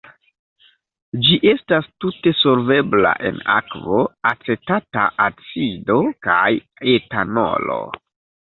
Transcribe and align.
Ĝi 1.25 1.35
estas 1.49 1.89
tute 2.05 2.33
solvebla 2.39 3.11
en 3.31 3.37
akvo, 3.57 4.01
acetata 4.31 5.07
acido 5.29 5.99
kaj 6.29 6.47
etanolo. 6.97 7.81